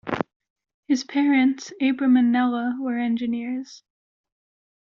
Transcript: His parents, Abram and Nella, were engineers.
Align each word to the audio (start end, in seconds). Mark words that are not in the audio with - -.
His 0.87 1.03
parents, 1.03 1.71
Abram 1.79 2.17
and 2.17 2.31
Nella, 2.31 2.75
were 2.81 2.97
engineers. 2.97 3.83